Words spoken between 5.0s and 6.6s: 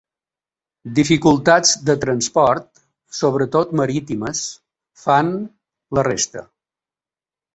fan la resta.